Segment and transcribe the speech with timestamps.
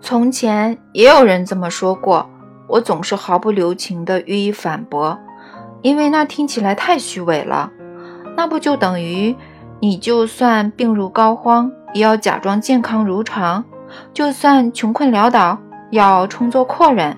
[0.00, 2.28] 从前也有人这么说过，
[2.68, 5.18] 我总是毫不留情地予以反驳，
[5.82, 7.70] 因为那听起来太虚伪了。
[8.36, 9.34] 那不就等于
[9.80, 13.64] 你就算病入膏肓，也要假装健康如常；
[14.12, 15.58] 就算穷困潦倒，
[15.90, 17.14] 要充作阔人；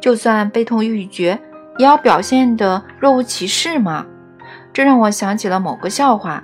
[0.00, 1.38] 就算悲痛欲绝，
[1.78, 4.06] 也要表现得若无其事吗？
[4.72, 6.42] 这让我想起了某个笑话，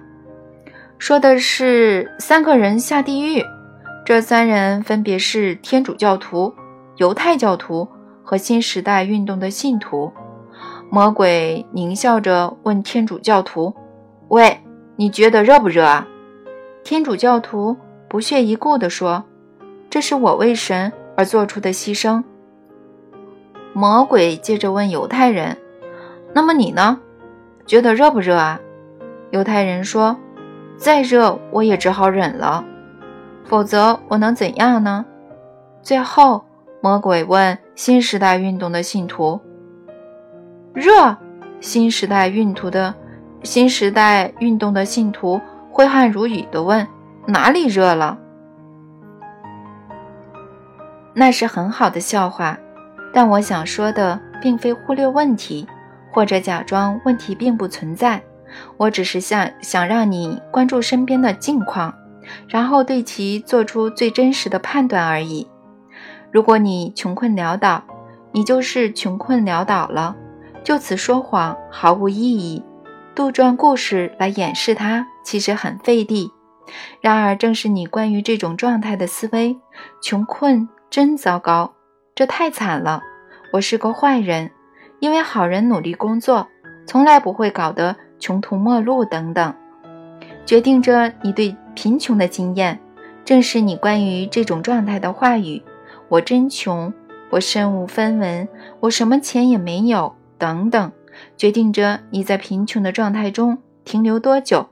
[0.99, 3.43] 说的是三个人下地狱。
[4.09, 6.55] 这三人分别是天主教徒、
[6.97, 7.87] 犹太教徒
[8.25, 10.11] 和新时代运动的信徒。
[10.89, 13.75] 魔鬼狞笑着问天主教徒
[14.29, 14.63] ：“喂，
[14.97, 16.09] 你觉得热不热啊？”
[16.83, 17.77] 天主教徒
[18.09, 19.25] 不屑一顾地说
[19.91, 22.25] ：“这是我为神而做出的牺牲。”
[23.77, 25.59] 魔鬼接着问犹太人
[26.33, 26.99] ：“那么你呢？
[27.67, 28.59] 觉得热不热啊？”
[29.33, 30.17] 犹太人说
[30.81, 32.65] ：“再热我也只好忍了。”
[33.49, 35.05] 否则我能怎样呢？
[35.83, 36.45] 最后，
[36.83, 39.41] 魔鬼问新时代运动的信徒
[40.75, 41.17] ：“热？”
[41.61, 42.95] 新时代运图的
[43.43, 45.41] 新时代运动的信徒
[45.73, 46.87] 挥汗如雨地问
[47.27, 48.19] ：“哪里热了？”
[51.15, 52.57] 那是很好的笑话，
[53.13, 55.67] 但我想说的并非忽略问题，
[56.13, 58.23] 或者假装问题并不存在。
[58.77, 61.93] 我只是想想让你关注身边的近况。
[62.49, 65.49] 然后对其做出最真实的判断而已。
[66.31, 67.83] 如果你穷困潦倒，
[68.33, 70.15] 你就是穷困潦倒了。
[70.63, 72.63] 就此说谎毫无意义，
[73.15, 76.31] 杜撰故事来掩饰它其实很费力。
[77.01, 79.57] 然而，正是你关于这种状态的思维，
[80.03, 81.73] 穷困真糟糕，
[82.15, 83.01] 这太惨了。
[83.55, 84.51] 我是个坏人，
[85.01, 86.47] 因为好人努力工作，
[86.87, 89.55] 从来不会搞得穷途末路等等，
[90.45, 91.57] 决定着你对。
[91.79, 92.81] 贫穷的经验，
[93.25, 95.63] 正是你关于这种状态的话语。
[96.09, 96.93] 我真穷，
[97.31, 98.49] 我身无分文，
[98.81, 100.91] 我什么钱也没有，等等，
[101.37, 104.71] 决定着你在贫穷的状态中停留多久。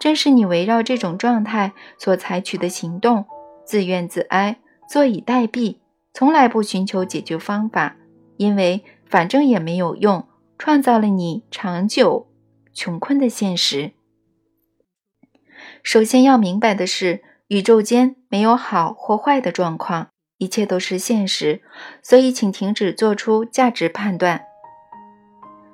[0.00, 3.24] 正是你围绕这种状态所采取的行动，
[3.64, 4.58] 自怨自哀，
[4.90, 5.76] 坐以待毙，
[6.12, 7.94] 从来不寻求解决方法，
[8.36, 10.24] 因为反正也没有用，
[10.58, 12.26] 创造了你长久
[12.74, 13.92] 穷困的现实。
[15.88, 21.62] 首先要明白的是，宇宙间没有好或坏的状况，一切都是现实，
[22.02, 24.42] 所以请停止做出价值判断。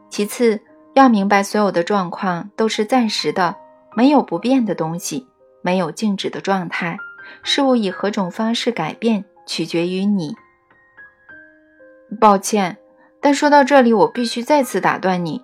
[0.09, 0.61] 其次，
[0.95, 3.57] 要明白所有的状况都是暂时的，
[3.97, 5.27] 没有不变的东西，
[5.63, 6.97] 没有静止的状态。
[7.43, 10.37] 事物以何种方式改变，取决于你。
[12.21, 12.77] 抱歉，
[13.21, 15.43] 但说到这里，我必须再次打断你。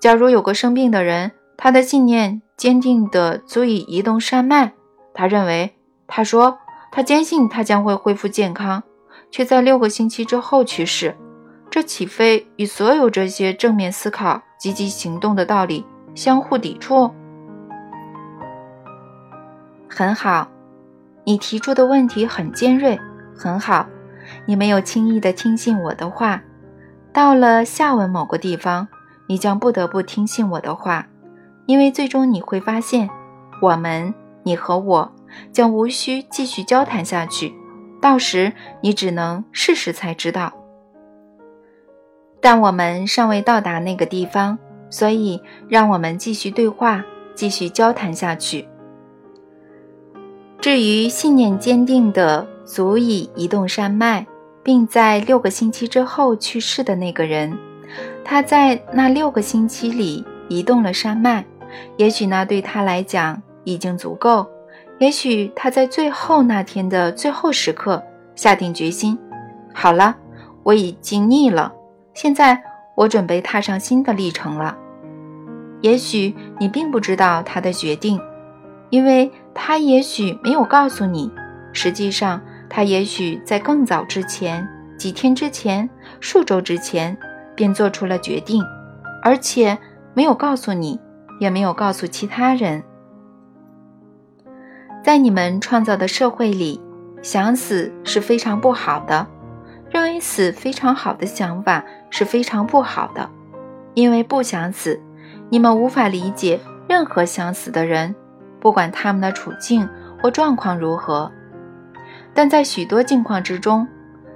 [0.00, 2.42] 假如有个生病的人，他的信念。
[2.56, 4.72] 坚定的足以移动山脉。
[5.12, 6.58] 他认为，他说，
[6.90, 8.82] 他坚信他将会恢复健康，
[9.30, 11.14] 却在六个星期之后去世。
[11.70, 15.84] 这岂非与所有这些正面思考、积极行动的道理
[16.14, 17.10] 相互抵触？
[19.86, 20.48] 很好，
[21.24, 22.98] 你提出的问题很尖锐。
[23.36, 23.86] 很好，
[24.46, 26.42] 你没有轻易的听信我的话。
[27.12, 28.88] 到了下文某个地方，
[29.26, 31.06] 你将不得不听信我的话。
[31.66, 33.10] 因为最终你会发现，
[33.60, 35.12] 我们，你和我，
[35.52, 37.52] 将无需继续交谈下去。
[38.00, 40.52] 到时你只能试试才知道。
[42.40, 44.56] 但我们尚未到达那个地方，
[44.88, 47.04] 所以让我们继续对话，
[47.34, 48.68] 继续交谈下去。
[50.60, 54.24] 至于信念坚定的足以移动山脉，
[54.62, 57.58] 并在六个星期之后去世的那个人，
[58.24, 61.44] 他在那六个星期里移动了山脉。
[61.96, 64.46] 也许那对他来讲已经足够。
[64.98, 68.02] 也许他在最后那天的最后时刻
[68.34, 69.18] 下定决心：
[69.74, 70.16] 好了，
[70.62, 71.72] 我已经腻了，
[72.14, 72.62] 现在
[72.94, 74.76] 我准备踏上新的历程了。
[75.82, 78.18] 也许你并不知道他的决定，
[78.88, 81.30] 因为他也许没有告诉你。
[81.74, 82.40] 实际上，
[82.70, 84.66] 他也许在更早之前，
[84.96, 85.88] 几天之前，
[86.20, 87.14] 数周之前
[87.54, 88.64] 便做出了决定，
[89.22, 89.76] 而且
[90.14, 90.98] 没有告诉你。
[91.38, 92.82] 也没有告诉其他人，
[95.04, 96.80] 在你们创造的社会里，
[97.22, 99.26] 想死是非常不好的。
[99.88, 103.30] 认为死非常好的想法是非常不好的，
[103.94, 105.00] 因为不想死，
[105.48, 108.14] 你们无法理解任何想死的人，
[108.58, 109.88] 不管他们的处境
[110.20, 111.30] 或状况如何。
[112.34, 113.86] 但在许多境况之中，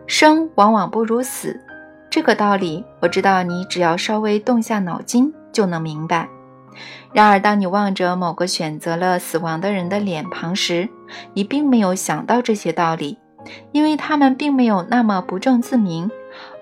[0.06, 1.61] 生往往不如死。
[2.08, 6.29] 这个道理，我知道你只要稍微动下脑筋就能明白。
[7.12, 10.88] 然而，当你望着某个选择了死亡的人的脸庞时，
[11.34, 13.19] 你并没有想到这些道理，
[13.72, 16.11] 因为他们并没有那么不正自明，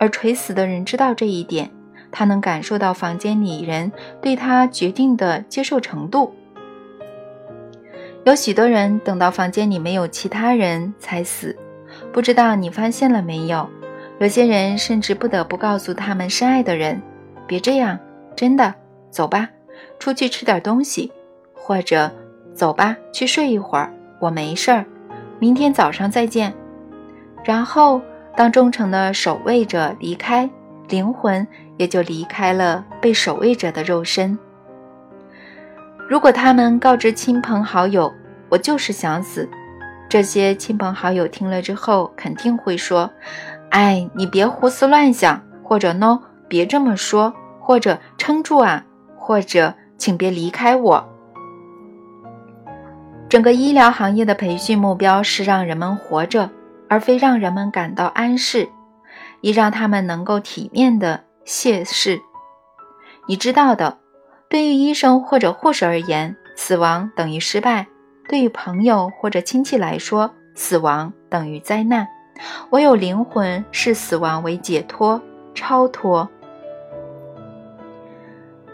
[0.00, 1.70] 而垂死的人知道这一点，
[2.10, 6.34] 他能感受到房间里人对他决定的接受程度。
[8.24, 11.56] 有许多人等到房间里没有其他人才死，
[12.12, 13.68] 不知道你发现了没有？
[14.18, 17.00] 有些人甚至不得不告诉他们深爱的人
[17.46, 17.98] ：“别这样，
[18.34, 18.74] 真的，
[19.10, 19.48] 走吧，
[19.98, 21.12] 出去吃点东西，
[21.54, 22.10] 或者
[22.54, 24.84] 走吧，去睡一会儿，我没事儿，
[25.38, 26.52] 明天早上再见。”
[27.44, 28.00] 然后，
[28.36, 30.48] 当忠诚的守卫者离开，
[30.88, 31.46] 灵魂
[31.76, 34.38] 也就离开了被守卫者的肉身。
[36.08, 38.12] 如果他们告知亲朋好友，
[38.48, 39.48] 我就是想死，
[40.08, 43.10] 这些亲朋好友听了之后肯定会说
[43.70, 46.18] ：“哎，你别胡思乱想，或者 no，
[46.48, 48.84] 别这么说，或者撑住啊，
[49.16, 51.06] 或者请别离开我。”
[53.28, 56.48] 整个医疗行业的培训目标是让人们活着，
[56.88, 58.70] 而非让人们感到安适，
[59.42, 62.22] 以让他们能够体面的谢世。
[63.26, 63.98] 你知道的。
[64.50, 67.84] 对于医生或者护士而言，死亡等于失败；
[68.30, 72.08] 对于朋友或者亲戚来说，死亡等于灾难。
[72.70, 75.20] 唯有灵魂视死亡为解脱、
[75.54, 76.26] 超脱。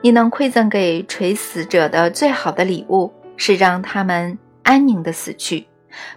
[0.05, 5.67] 你能馈赠给垂死者的最好的礼物，是让他们安宁的死去。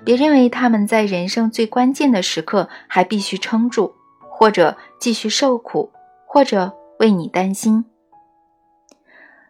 [0.03, 3.93] 别认为他们在人生最关键的时刻还必须撑住，
[4.29, 5.89] 或者继续受苦，
[6.25, 7.85] 或者为你担心。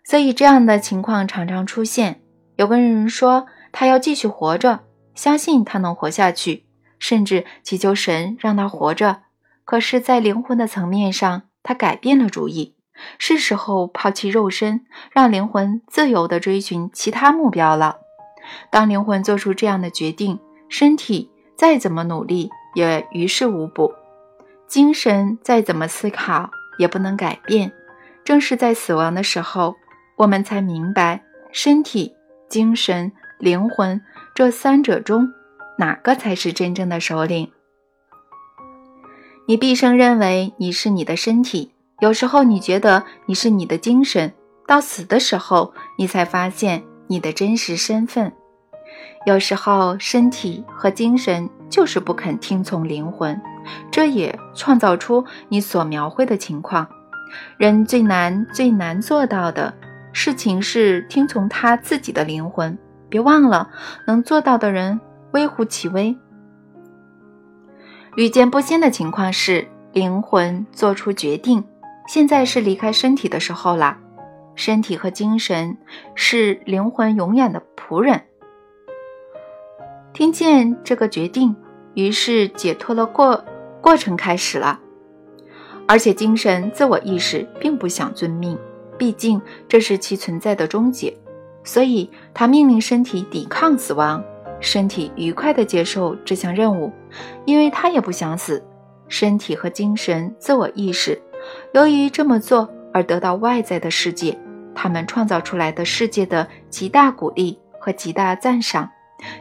[0.03, 2.21] 所以，这样的情况常常出现。
[2.57, 4.81] 有个人说他要继续活着，
[5.15, 6.67] 相信他能活下去，
[6.99, 9.23] 甚至祈求神让他活着。
[9.65, 12.75] 可是，在灵魂的层面上，他改变了主意，
[13.17, 17.97] 是时候抛弃肉身，让灵魂自由地追寻其他目标了。
[18.71, 20.39] 当灵魂做出这样的决定，
[20.69, 23.93] 身体再怎么努力也于事无补，
[24.67, 27.71] 精神再怎么思考也不能改变。
[28.23, 29.75] 正是在死亡的时候。
[30.17, 32.15] 我们才明白，身体、
[32.49, 34.01] 精神、灵魂
[34.33, 35.31] 这三者中，
[35.77, 37.51] 哪个才是真正的首领？
[39.47, 44.31] 你毕生认为你是你的身体，有时候你觉得你是你的精神，
[44.67, 48.31] 到死的时候，你才发现你的真实身份。
[49.25, 53.39] 有时候，身体和精神就是不肯听从灵魂，
[53.89, 56.87] 这也创造出你所描绘的情况。
[57.57, 59.73] 人最难、最难做到的。
[60.13, 62.77] 事情是听从他自己的灵魂，
[63.09, 63.69] 别忘了，
[64.05, 64.99] 能做到的人
[65.31, 66.15] 微乎其微。
[68.15, 71.63] 屡见不鲜的情况是，灵魂做出决定，
[72.07, 73.97] 现在是离开身体的时候了。
[74.55, 75.77] 身体和精神
[76.15, 78.23] 是灵魂永远的仆人。
[80.13, 81.55] 听见这个决定，
[81.93, 83.45] 于是解脱了过
[83.81, 84.79] 过程开始了，
[85.87, 88.57] 而且精神自我意识并不想遵命。
[88.97, 91.15] 毕竟这是其存在的终结，
[91.63, 94.23] 所以他命令身体抵抗死亡，
[94.59, 96.91] 身体愉快地接受这项任务，
[97.45, 98.65] 因为他也不想死。
[99.07, 101.21] 身体和精神自我意识，
[101.73, 104.37] 由于这么做而得到外在的世界，
[104.73, 108.89] 他们创造出来的世界的极大鼓励和极大赞赏，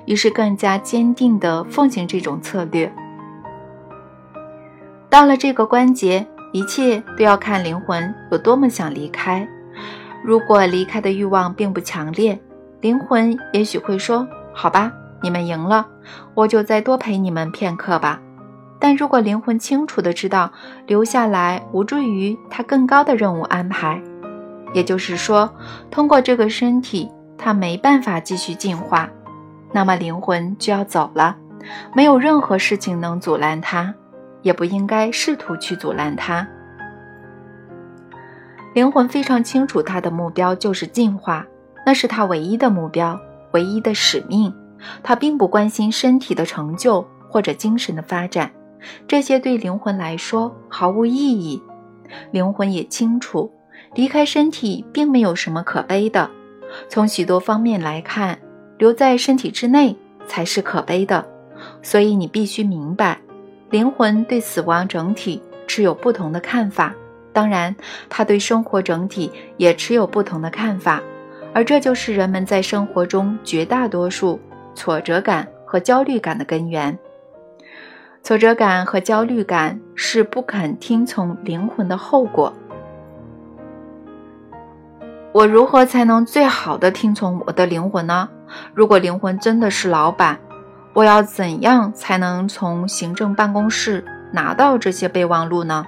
[0.04, 2.92] 于是更加坚定地奉行这种策略。
[5.08, 6.26] 到了这个关节。
[6.52, 9.46] 一切都要看灵魂有多么想离开。
[10.24, 12.38] 如果离开的欲望并不强烈，
[12.80, 14.90] 灵魂也许会说：“好吧，
[15.22, 15.86] 你们赢了，
[16.32, 18.22] 我就再多陪你们片刻吧。”
[18.78, 20.50] 但如果灵魂清楚的知道
[20.86, 24.00] 留下来无助于他更高的任务安排，
[24.72, 25.50] 也就是说，
[25.90, 29.08] 通过这个身体他没办法继续进化，
[29.72, 31.36] 那么灵魂就要走了。
[31.94, 33.94] 没有任何事情能阻拦他。
[34.42, 36.46] 也不应该试图去阻拦他。
[38.74, 41.44] 灵魂非常清楚，他的目标就是进化，
[41.84, 43.18] 那是他唯一的目标，
[43.54, 44.54] 唯一的使命。
[45.02, 48.48] 他并不关心身体的成就或者精神的发展，
[49.06, 51.62] 这些对灵魂来说毫无意义。
[52.30, 53.50] 灵魂也清楚，
[53.94, 56.30] 离开身体并没有什么可悲的。
[56.88, 58.38] 从许多方面来看，
[58.78, 61.24] 留在身体之内才是可悲的。
[61.82, 63.18] 所以你必须明白。
[63.70, 66.94] 灵魂对死亡整体持有不同的看法，
[67.32, 67.74] 当然，
[68.08, 71.02] 他对生活整体也持有不同的看法，
[71.52, 74.38] 而这就是人们在生活中绝大多数
[74.74, 76.96] 挫折感和焦虑感的根源。
[78.26, 82.52] 挫折感和焦虑感是不肯听从灵魂的后果。
[85.30, 88.28] 我如何才能最好的听从我的灵魂呢？
[88.74, 90.40] 如果灵魂真的是老板？
[90.92, 95.86] 我要怎样才能从行政办公室拿到这些备忘录呢？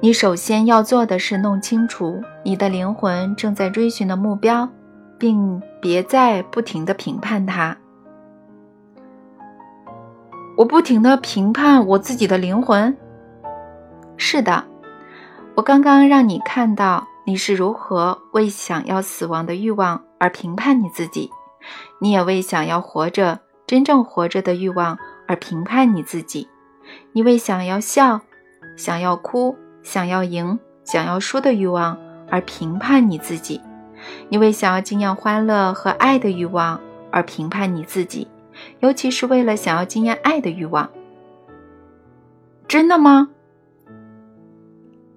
[0.00, 4.70] 你首先要做的是弄清楚你的灵魂正在追寻的目标，
[5.18, 7.76] 并别再不停地评判它。
[10.58, 12.96] 我不停地评判我自己的灵魂。
[14.16, 14.64] 是的，
[15.54, 21.30] 我刚刚让你看到你是如何为想要死亡的欲望而评判你自己，
[22.00, 23.38] 你也为想要活着、
[23.68, 24.98] 真正活着的欲望
[25.28, 26.48] 而评判你自己。
[27.12, 28.20] 你为想要笑、
[28.76, 31.96] 想要哭、想要赢、想要输的欲望
[32.28, 33.60] 而评判你自己。
[34.28, 36.80] 你为想要经验欢乐和爱的欲望
[37.12, 38.26] 而评判你自己。
[38.80, 40.90] 尤其是为了想要经验爱的欲望，
[42.66, 43.30] 真的吗？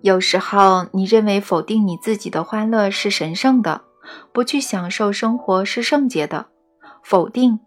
[0.02, 3.82] 有时候你认为否定你自己的欢乐是神圣的，
[4.32, 6.48] 不去享受生活是圣洁的。
[7.04, 7.60] 否定，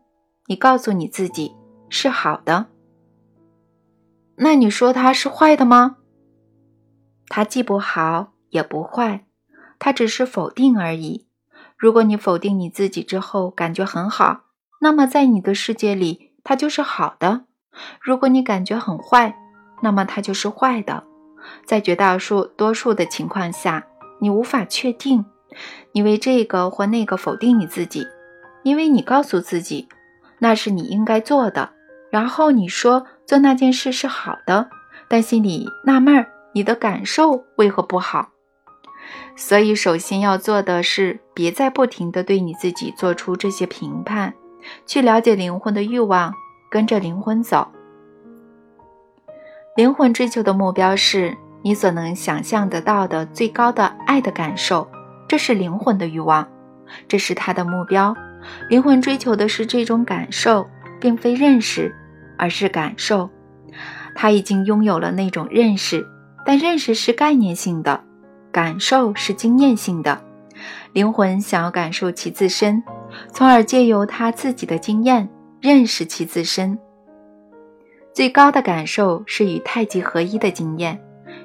[0.47, 1.55] 你告诉你自己
[1.89, 2.67] 是好的。
[4.37, 5.97] 那你说它是坏的吗？
[7.29, 9.27] 它既不好也不坏，
[9.79, 11.27] 它只是否定而已。
[11.77, 14.41] 如果你否定你自己之后感觉很好。
[14.81, 17.45] 那么，在你的世界里，它就是好的。
[18.01, 19.35] 如果你感觉很坏，
[19.83, 21.05] 那么它就是坏的。
[21.65, 22.17] 在绝大
[22.57, 23.87] 多数的情况下，
[24.21, 25.25] 你无法确定，
[25.93, 28.07] 你为这个或那个否定你自己，
[28.63, 29.89] 因为你告诉自己
[30.39, 31.71] 那是你应该做的，
[32.11, 34.69] 然后你说做那件事是好的，
[35.09, 38.31] 但心里纳闷儿，你的感受为何不好？
[39.37, 44.33] 所以，首先要做的是，别再不停地对你自己做出这些评判。
[44.87, 46.33] 去了解灵魂的欲望，
[46.71, 47.69] 跟着灵魂走。
[49.77, 54.89] 灵魂追求的目标是你所能想象得到的最高的爱的感受，
[55.27, 56.49] 这是灵魂的欲望，
[57.09, 58.15] 这是他的目标。
[58.69, 60.69] 灵魂追求的是这种感受，
[61.01, 61.95] 并非认识，
[62.39, 63.31] 而是感受。
[64.15, 66.07] 他已经拥有了那种认识，
[66.45, 68.05] 但认识是概念性的，
[68.53, 70.23] 感受是经验性的。
[70.93, 72.83] 灵魂想要感受其自身。
[73.33, 75.29] 从而借由他自己的经验
[75.61, 76.79] 认识其自身。
[78.13, 81.01] 最高的感受是与太极合一的经验，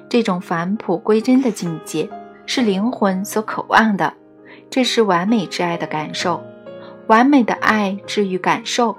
[0.08, 2.08] 这种返璞归真的境界
[2.46, 4.14] 是灵魂所渴望的。
[4.68, 6.40] 这是完美之爱的感受，
[7.08, 8.96] 完美的爱之于感受，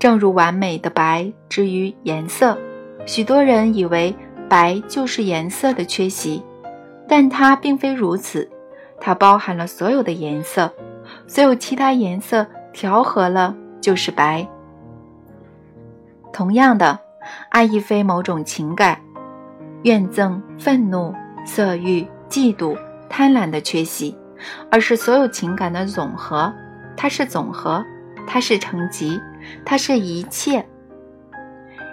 [0.00, 2.58] 正如完美的白之于颜色。
[3.06, 4.12] 许多人以为
[4.48, 6.42] 白就是颜色的缺席，
[7.06, 8.50] 但它并非如此，
[9.00, 10.72] 它包含了所有的颜色。
[11.28, 14.48] 所有其他颜色调和了就是白。
[16.32, 16.98] 同样的，
[17.50, 18.98] 爱亦非某种情感，
[19.82, 22.76] 怨憎、愤怒、色欲、嫉妒、
[23.10, 24.16] 贪婪的缺席，
[24.70, 26.50] 而是所有情感的总和。
[26.96, 27.84] 它是总和，
[28.26, 29.20] 它是成集，
[29.64, 30.66] 它是一切。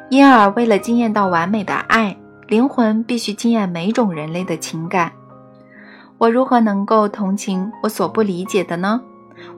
[0.10, 2.16] 因而，为了惊艳到完美的爱，
[2.48, 5.12] 灵魂必须惊艳每种人类的情感。
[6.18, 9.02] 我如何能够同情我所不理解的呢？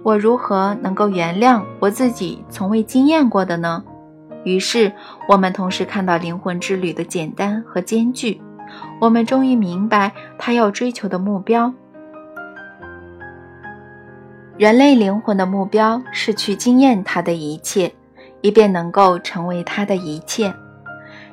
[0.04, 3.84] 我如何能够原谅我自己从未经验过的呢？
[4.44, 4.92] 于是，
[5.28, 8.40] 我们同时看到灵魂之旅的简单和艰巨。
[9.00, 11.74] 我们终于明白他要追求的目标。
[14.58, 17.94] 人类灵魂的目标是去经验他的一切，
[18.42, 20.54] 以便能够成为他的一切。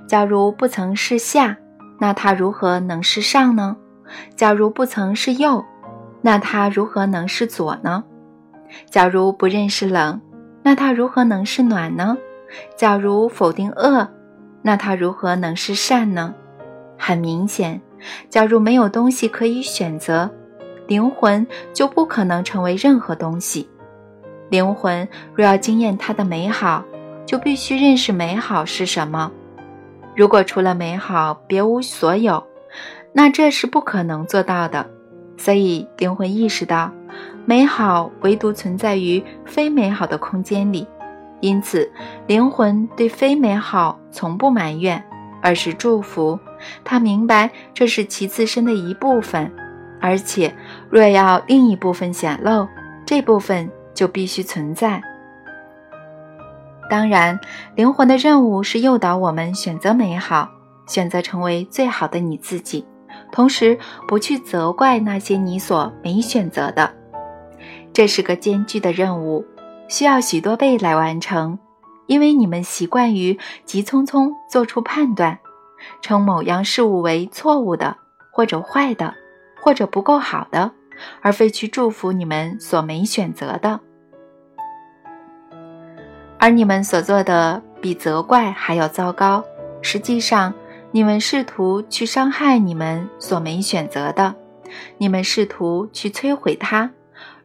[0.07, 1.57] 假如不曾是下，
[1.99, 3.77] 那他如何能是上呢？
[4.37, 5.65] 假如不曾是右，
[6.21, 8.05] 那他如何能是左呢？
[8.91, 10.21] 假如不认识冷，
[10.63, 12.17] 那它如何能是暖呢？
[12.77, 14.09] 假如否定恶，
[14.63, 16.35] 那它如何能是善呢？
[16.97, 17.81] 很明显，
[18.29, 20.31] 假如没有东西可以选择，
[20.87, 23.69] 灵魂就不可能成为任何东西。
[24.49, 26.85] 灵魂若要经验它的美好，
[27.27, 29.33] 就必须认识美好是什么。
[30.15, 32.43] 如果除了美好别无所有，
[33.13, 34.87] 那这是不可能做到的。
[35.37, 36.93] 所以，灵魂意识到。
[37.47, 40.87] 美好唯独存在于非美好的空间里，
[41.41, 41.91] 因此
[42.27, 45.05] 灵魂对非美好从不埋怨，
[45.43, 46.39] 而是祝福。
[46.83, 49.53] 他明白这是其自身的一部分，
[50.01, 50.55] 而且
[50.89, 52.67] 若要另一部分显露，
[53.05, 55.03] 这部分就必须存在。
[56.89, 57.39] 当然，
[57.75, 60.49] 灵魂的任务是诱导我们选择美好，
[60.87, 62.87] 选择成为最好的你自己，
[63.31, 66.91] 同时不去责怪那些你所没选择的。
[67.95, 69.47] 这是个艰巨的任务，
[69.87, 71.57] 需要许多倍来完成，
[72.07, 75.39] 因为你们习惯于急匆匆做出判断，
[76.03, 77.97] 称某样事物为错误的，
[78.33, 79.15] 或者坏的，
[79.63, 80.73] 或者不够好的，
[81.21, 83.79] 而非去祝福你们所没选择的。
[86.39, 89.45] 而你们所做的比责怪还要糟糕。
[89.83, 90.53] 实际上，
[90.91, 94.35] 你们试图去伤害你们所没选择的，
[94.99, 96.91] 你们试图去摧毁它。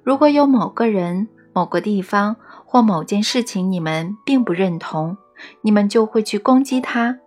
[0.03, 5.17] 如果有某个人、某个地方或某件事情你们并不认同，
[5.61, 7.19] 你们就会去攻击他。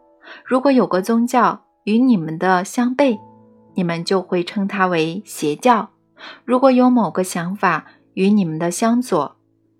[0.45, 3.19] 如果有个宗教与你们的相悖，
[3.75, 5.89] 你们就会称它为邪教；
[6.45, 9.37] 如果有某个想法与你们的相左，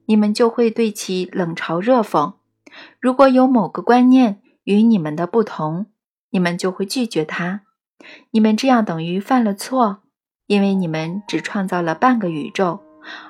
[0.07, 2.35] 你们就会对其冷嘲热讽；
[3.01, 5.87] 如果有某个观念与你们的不同，
[6.31, 7.63] 你们就会拒绝它。
[8.33, 10.02] 你们这样等于犯了错，
[10.53, 12.79] 因为你们只创造了半个宇宙，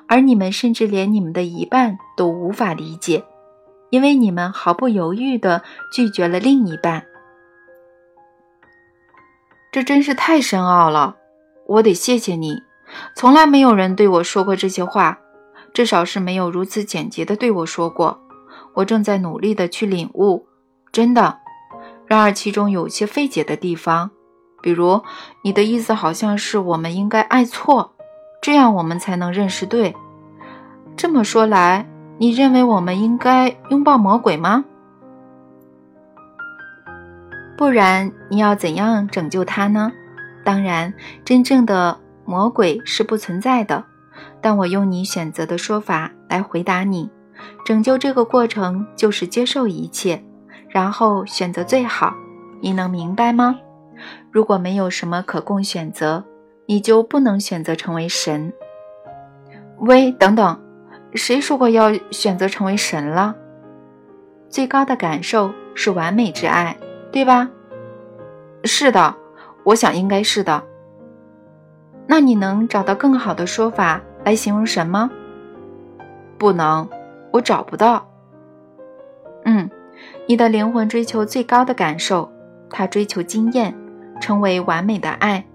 [0.09, 3.23] 而你们甚至连你们的一半都无法理解，
[3.91, 5.63] 因为你们毫不犹豫地
[5.93, 7.05] 拒绝了另一半。
[9.71, 11.15] 这真是太深奥了，
[11.65, 12.61] 我得谢谢你。
[13.15, 15.17] 从来没有人对我说过这些话。
[15.73, 18.19] 至少是没有如此简洁的对我说过。
[18.73, 20.45] 我正在努力的去领悟，
[20.91, 21.39] 真的。
[22.05, 24.11] 然而其中有些费解的地方，
[24.63, 25.01] 比如
[25.43, 27.91] 你的意思好像是我们应该爱错，
[28.41, 29.93] 这样我们才能认识对。
[30.95, 31.85] 这么说来，
[32.17, 34.63] 你认为我们应该拥抱魔鬼吗？
[37.57, 39.91] 不然你要怎样拯救他呢？
[40.45, 40.93] 当然，
[41.25, 43.83] 真正的魔鬼是不存在的。
[44.41, 47.09] 但我用你选择的说法来回答你：
[47.65, 50.23] 拯救这个过程就是接受一切，
[50.69, 52.13] 然后选择最好。
[52.61, 53.57] 你能明白吗？
[54.31, 56.23] 如果没有什么可供选择，
[56.65, 58.51] 你就不能选择成为神。
[59.79, 60.59] 喂，等等，
[61.13, 63.35] 谁说过要选择成为神了？
[64.49, 66.77] 最高的感受是完美之爱，
[67.11, 67.49] 对吧？
[68.63, 69.15] 是的，
[69.63, 70.63] 我想应该是的。
[72.07, 74.01] 那你能找到更好的说法？
[74.23, 75.09] 来形容神吗？
[76.37, 76.87] 不能，
[77.31, 78.07] 我找不到。
[79.43, 79.69] 嗯，
[80.27, 82.31] 你的灵魂追求最高的感受，
[82.69, 83.75] 他追求经验，
[84.19, 85.45] 成为完美的爱。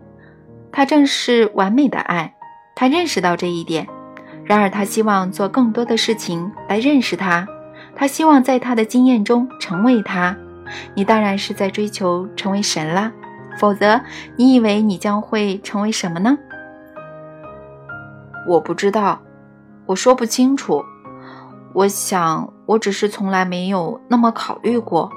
[0.70, 2.34] 他正是完美的爱，
[2.74, 3.86] 他认识到这一点。
[4.44, 7.46] 然而，他希望做更多的事情来认识他。
[7.94, 10.36] 他希望在他的经验中成为他。
[10.94, 13.12] 你当然是在追求成为神啦，
[13.58, 14.00] 否则
[14.36, 16.38] 你以为你将会成为什么呢？
[18.46, 19.20] 我不知道，
[19.86, 20.84] 我说不清楚。
[21.74, 25.10] 我想，我只是从来没有那么考虑过。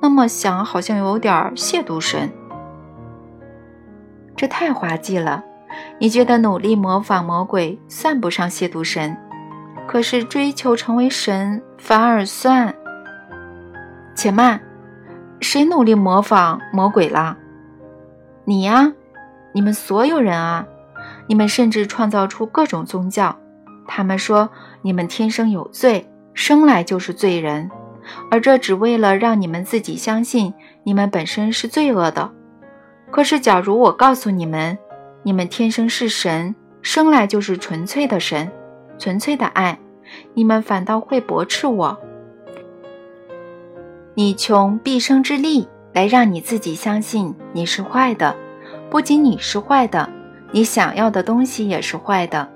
[0.00, 2.32] 那么想，好像有点亵渎神。
[4.44, 5.42] 这太滑稽了。
[5.98, 9.16] 你觉得努力模仿魔鬼算不上亵渎神，
[9.88, 12.74] 可是追求成为神反而算。
[14.14, 14.60] 且慢，
[15.40, 17.38] 谁努力模仿魔鬼了？
[18.44, 18.92] 你呀，
[19.54, 20.66] 你们所有人啊。
[21.26, 23.34] 你们甚至创造出各种宗教，
[23.86, 24.50] 他们说
[24.82, 27.70] 你们天生有罪，生来就是罪人，
[28.30, 30.52] 而这只为了让你们自己相信
[30.82, 32.30] 你们本身是罪恶的。
[33.14, 34.76] 可是，假如我告诉你们，
[35.22, 38.50] 你们天生是神，生来就是纯粹的神，
[38.98, 39.78] 纯粹的爱，
[40.34, 41.96] 你们反倒会驳斥我。
[44.14, 48.34] 你穷毕生之力来让你自己相信你是坏的，
[48.90, 50.10] 不仅你是坏的。
[50.50, 52.50] 你想要的东西也是坏的，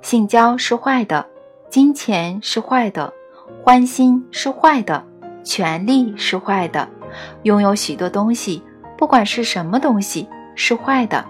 [0.00, 1.26] 性交是坏的，
[1.68, 3.12] 金钱是坏的，
[3.64, 5.04] 欢心是坏的，
[5.42, 6.88] 权力是坏的，
[7.42, 8.62] 拥有许多东西，
[9.04, 11.22] 不管是什么东西，是坏的。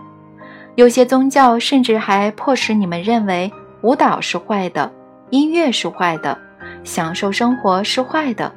[0.77, 4.93] 有些宗教甚至还迫使你们认为舞蹈是坏的，
[5.31, 6.39] 音乐是坏的，
[6.85, 8.53] 享受生活是坏的。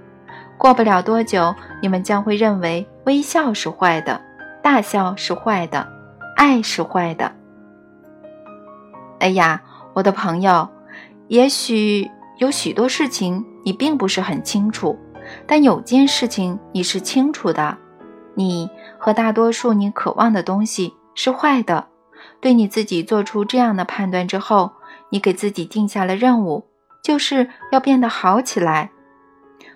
[0.56, 4.22] 过不了多久，你们将会认为微笑是坏的，
[4.62, 5.88] 大笑是坏的，
[6.36, 7.32] 爱是坏的。
[9.20, 9.60] 哎呀，
[9.96, 10.70] 我的朋友，
[11.28, 14.96] 也许有许多事情你并不是很清楚，
[15.48, 17.76] 但有件事情你是清楚的：
[18.38, 21.88] 你和大多数你渴望的东西是坏的。
[22.40, 24.72] 对你自己做出这样的判断之后，
[25.10, 26.66] 你给自己定下了任务，
[27.04, 28.92] 就是要变得好起来。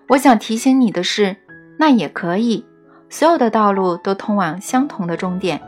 [0.10, 1.36] 我想提醒你的是，
[1.78, 2.66] 那也可以，
[3.10, 5.60] 所有的道路都通往相同的终点，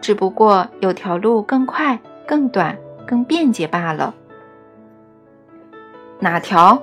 [0.00, 2.76] 只不过有条路更快、更短。
[3.06, 4.14] 更便捷罢了。
[6.20, 6.80] 哪条？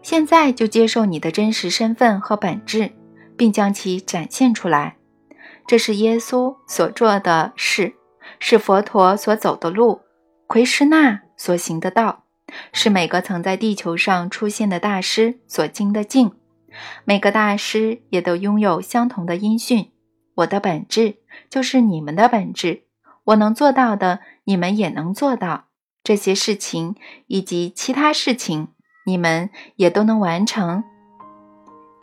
[0.00, 2.90] 现在就接受你的真实身份和本质，
[3.36, 4.96] 并将其展现出来。
[5.66, 7.94] 这是耶稣所做的事，
[8.38, 10.00] 是佛陀所走的路，
[10.46, 12.24] 奎师那所行的道，
[12.72, 16.32] 是每个曾在地球上出现的大师所经的境。
[17.04, 19.90] 每个大师也都拥有相同的音讯。
[20.36, 21.16] 我的本质
[21.48, 22.82] 就是你们的本质。
[23.24, 24.20] 我能做到的。
[24.46, 25.68] 你们也能做到
[26.02, 26.96] 这些事情，
[27.28, 28.68] 以及其他事情，
[29.06, 30.84] 你们也都能完成。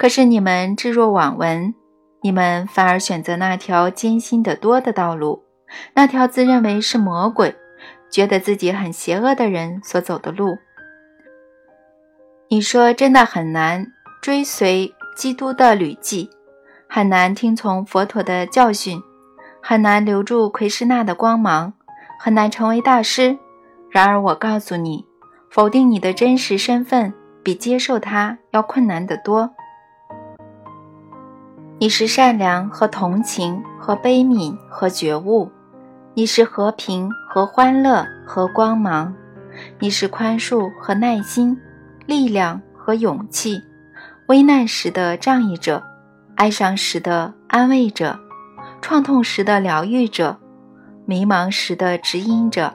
[0.02, 1.76] 可是你们置若罔闻，
[2.24, 5.44] 你们反而选择那条艰辛得多的道路，
[5.94, 7.54] 那条自认为是魔鬼、
[8.10, 10.58] 觉得自己很邪恶的人所走的路。
[12.50, 13.86] 你说真的很难
[14.24, 16.32] 追随基督的履迹，
[16.90, 19.00] 很难听从佛陀的教训，
[19.62, 21.74] 很难留住奎师那的光芒，
[22.20, 23.38] 很难成为大师。
[23.92, 25.06] 然而我告诉你。
[25.52, 29.54] 否定你的真实身份，比接受它要困难得多。
[31.82, 35.50] 你是善良和同情和悲悯和觉悟，
[36.14, 39.12] 你是和平和欢乐和光芒，
[39.80, 41.60] 你是宽恕和耐心，
[42.06, 43.60] 力量和勇气，
[44.28, 45.82] 危难时的仗义者，
[46.36, 48.20] 哀伤时的安慰者，
[48.80, 50.38] 创痛时的疗愈者，
[51.08, 52.72] 迷茫时的指引者。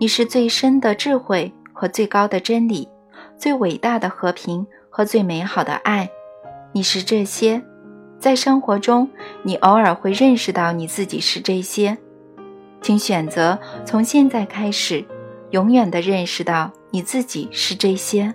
[0.00, 1.52] 你是最深的智慧。
[1.74, 2.88] 和最高的真理，
[3.36, 6.10] 最伟大的和平和最美好的爱，
[6.72, 7.62] 你是这些。
[8.18, 9.08] 在生活中，
[9.42, 11.96] 你偶尔会认识到你自己是这些，
[12.82, 15.04] 请选择从现在开始，
[15.50, 18.34] 永远的认识到你自己是这些。